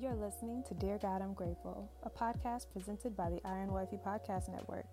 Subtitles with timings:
[0.00, 4.48] You're listening to Dear God, I'm Grateful, a podcast presented by the Iron Wifey Podcast
[4.48, 4.86] Network.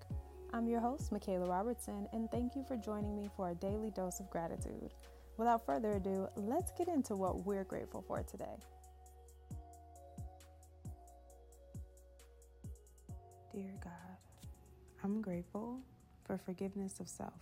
[0.52, 4.20] I'm your host, Michaela Robertson, and thank you for joining me for a daily dose
[4.20, 4.94] of gratitude.
[5.38, 8.58] Without further ado, let's get into what we're grateful for today.
[13.54, 14.18] Dear God,
[15.06, 15.80] I'm grateful
[16.26, 17.40] for forgiveness of self.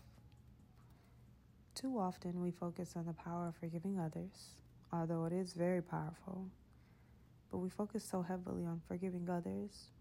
[1.73, 4.49] Too often we focus on the power of forgiving others,
[4.93, 6.45] although it is very powerful,
[7.55, 9.91] but we focus so heavily on forgiving others,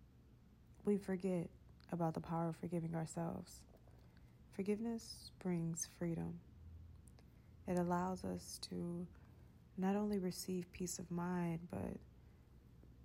[0.84, 1.48] we forget
[1.92, 3.60] about the power of forgiving ourselves.
[4.56, 6.40] Forgiveness brings freedom.
[7.68, 9.06] It allows us to
[9.78, 11.96] not only receive peace of mind, but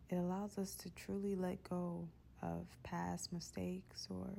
[0.09, 2.07] it allows us to truly let go
[2.41, 4.31] of past mistakes or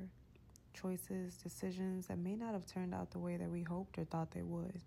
[0.73, 4.31] choices, decisions that may not have turned out the way that we hoped or thought
[4.31, 4.81] they would.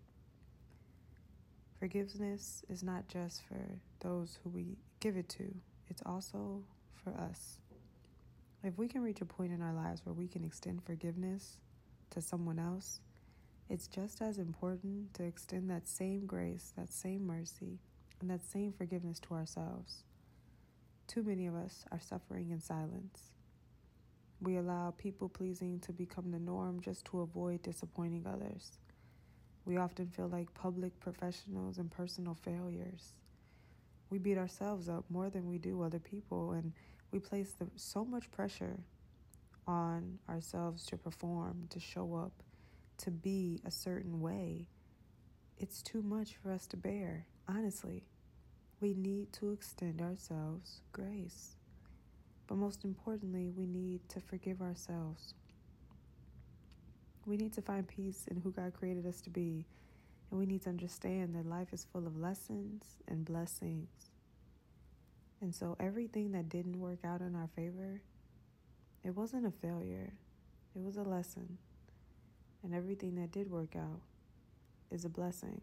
[1.84, 3.61] Forgiveness is not just for
[4.01, 5.54] those who we give it to,
[5.90, 6.63] it's also
[6.95, 7.59] for us.
[8.63, 11.59] If we can reach a point in our lives where we can extend forgiveness
[12.09, 13.01] to someone else,
[13.68, 17.80] it's just as important to extend that same grace, that same mercy,
[18.18, 20.05] and that same forgiveness to ourselves.
[21.07, 23.32] Too many of us are suffering in silence.
[24.40, 28.79] We allow people pleasing to become the norm just to avoid disappointing others.
[29.66, 33.15] We often feel like public professionals and personal failures.
[34.10, 36.73] We beat ourselves up more than we do other people, and
[37.10, 38.79] we place the, so much pressure
[39.66, 42.32] on ourselves to perform, to show up,
[42.98, 44.66] to be a certain way.
[45.59, 48.04] It's too much for us to bear, honestly.
[48.80, 51.56] We need to extend ourselves grace.
[52.46, 55.32] But most importantly, we need to forgive ourselves.
[57.27, 59.67] We need to find peace in who God created us to be.
[60.30, 63.89] And we need to understand that life is full of lessons and blessings.
[65.41, 68.00] And so everything that didn't work out in our favor,
[69.03, 70.13] it wasn't a failure,
[70.75, 71.59] it was a lesson.
[72.63, 74.01] And everything that did work out
[74.91, 75.61] is a blessing.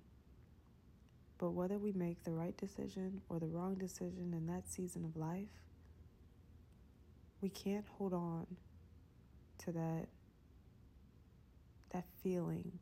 [1.37, 5.17] But whether we make the right decision or the wrong decision in that season of
[5.17, 5.49] life,
[7.41, 8.45] we can't hold on
[9.65, 10.07] to that
[11.91, 12.79] that feeling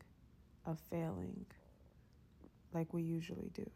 [0.66, 1.46] of failing
[2.74, 3.70] like we usually do.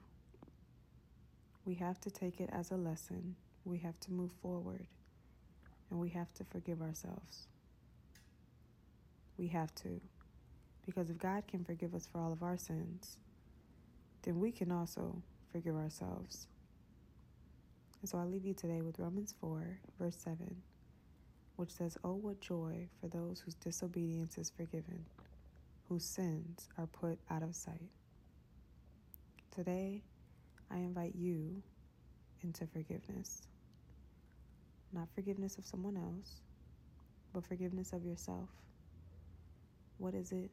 [1.65, 3.35] We have to take it as a lesson.
[3.65, 4.87] We have to move forward.
[5.89, 7.47] And we have to forgive ourselves.
[9.37, 10.01] We have to.
[10.85, 13.17] Because if God can forgive us for all of our sins,
[14.23, 15.21] then we can also
[15.51, 16.47] forgive ourselves.
[18.01, 20.61] And so I leave you today with Romans 4, verse 7
[21.55, 25.05] which says, Oh, what joy for those whose disobedience is forgiven,
[25.89, 27.89] whose sins are put out of sight.
[29.53, 30.01] Today,
[30.71, 31.61] I invite you
[32.41, 33.43] into forgiveness.
[34.91, 36.41] Not forgiveness of someone else,
[37.33, 38.49] but forgiveness of yourself.
[39.97, 40.51] What is it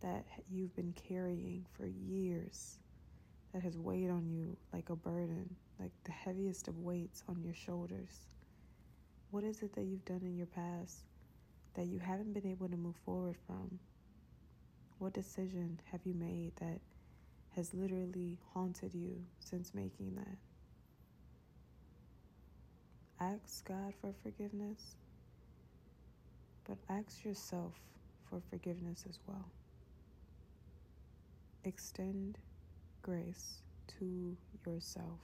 [0.00, 2.78] that you've been carrying for years
[3.52, 7.54] that has weighed on you like a burden, like the heaviest of weights on your
[7.54, 8.26] shoulders?
[9.30, 11.04] What is it that you've done in your past
[11.74, 13.78] that you haven't been able to move forward from?
[15.00, 16.78] What decision have you made that
[17.56, 20.36] has literally haunted you since making that?
[23.18, 24.96] Ask God for forgiveness,
[26.68, 27.72] but ask yourself
[28.28, 29.46] for forgiveness as well.
[31.64, 32.36] Extend
[33.00, 33.62] grace
[33.98, 34.36] to
[34.66, 35.20] yourself.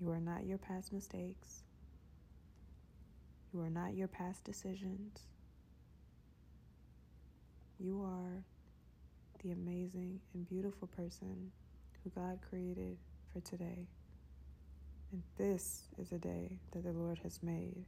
[0.00, 1.64] You are not your past mistakes.
[3.52, 5.18] You are not your past decisions.
[7.78, 8.42] You are
[9.42, 11.52] the amazing and beautiful person
[12.02, 12.96] who God created
[13.32, 13.86] for today.
[15.12, 17.84] And this is a day that the Lord has made.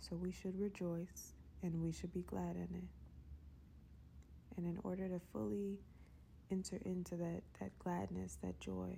[0.00, 2.88] So we should rejoice and we should be glad in it.
[4.56, 5.78] And in order to fully
[6.50, 8.96] enter into that, that gladness, that joy,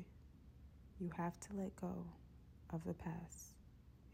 [0.99, 2.07] you have to let go
[2.71, 3.55] of the past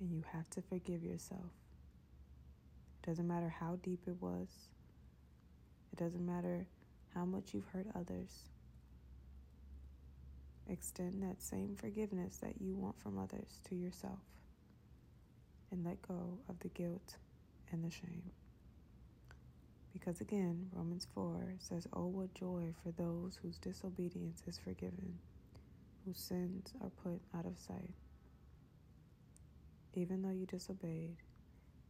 [0.01, 1.53] and you have to forgive yourself.
[3.03, 4.49] It doesn't matter how deep it was.
[5.93, 6.67] It doesn't matter
[7.15, 8.49] how much you've hurt others.
[10.69, 14.21] Extend that same forgiveness that you want from others to yourself
[15.71, 17.17] and let go of the guilt
[17.73, 18.23] and the shame.
[19.93, 25.19] Because again, Romans 4 says, Oh, what joy for those whose disobedience is forgiven,
[26.07, 27.91] whose sins are put out of sight.
[29.95, 31.17] Even though you disobeyed,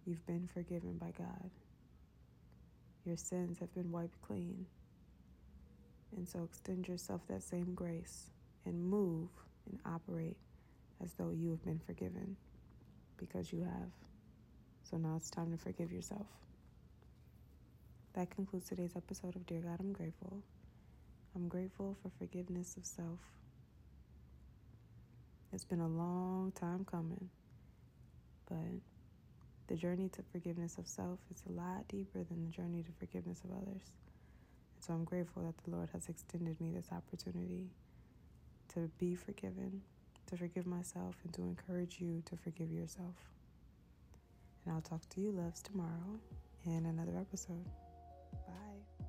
[0.07, 1.51] You've been forgiven by God.
[3.11, 4.67] Your sins have been wiped clean.
[6.17, 8.31] And so extend yourself that same grace
[8.65, 9.29] and move
[9.69, 10.37] and operate
[11.03, 12.37] as though you have been forgiven
[13.17, 13.91] because you have.
[14.85, 16.29] So now it's time to forgive yourself.
[18.13, 20.45] That concludes today's episode of Dear God, I'm Grateful.
[21.35, 23.19] I'm grateful for forgiveness of self.
[25.53, 27.29] It's been a long time coming,
[28.49, 28.57] but
[29.71, 33.41] the journey to forgiveness of self is a lot deeper than the journey to forgiveness
[33.45, 33.85] of others.
[34.75, 37.69] And so I'm grateful that the Lord has extended me this opportunity
[38.75, 39.81] to be forgiven,
[40.27, 43.15] to forgive myself, and to encourage you to forgive yourself.
[44.67, 46.19] And I'll talk to you, loves, tomorrow
[46.67, 47.65] in another episode.
[48.49, 49.05] Bye.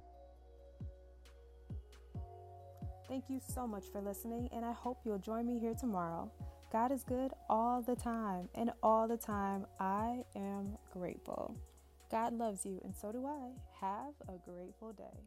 [3.08, 6.31] Thank you so much for listening, and I hope you'll join me here tomorrow.
[6.72, 11.56] God is good all the time, and all the time I am grateful.
[12.10, 13.50] God loves you, and so do I.
[13.82, 15.20] Have a grateful day.